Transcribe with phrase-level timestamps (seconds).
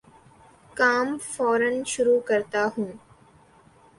[0.77, 2.91] کام فورا شروع کرتا ہوں